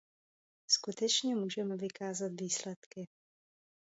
Skutečně 0.67 1.35
můžeme 1.35 1.77
vykázat 1.77 2.31
výsledky. 2.39 3.07